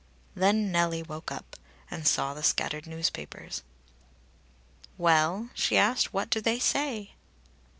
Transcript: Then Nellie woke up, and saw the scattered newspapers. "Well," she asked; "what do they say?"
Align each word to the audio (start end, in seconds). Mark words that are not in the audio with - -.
Then 0.33 0.71
Nellie 0.71 1.03
woke 1.03 1.31
up, 1.31 1.57
and 1.91 2.07
saw 2.07 2.33
the 2.33 2.41
scattered 2.41 2.87
newspapers. 2.87 3.61
"Well," 4.97 5.51
she 5.53 5.77
asked; 5.77 6.11
"what 6.11 6.31
do 6.31 6.41
they 6.41 6.57
say?" 6.57 7.11